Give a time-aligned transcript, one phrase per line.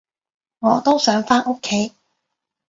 [0.57, 1.93] 我都想返屋企